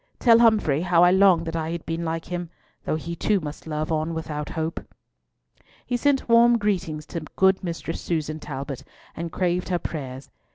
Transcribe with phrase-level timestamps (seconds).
[0.17, 2.49] Tell Humfrey how I long that I had been like him,
[2.85, 4.79] though he too must love on without hope."
[5.85, 8.83] He sent warm greetings to good Mistress Susan Talbot
[9.15, 10.31] and craved her prayers.